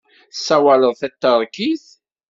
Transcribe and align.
Tessawaleḍ 0.31 0.93
taṭerkit? 0.99 1.85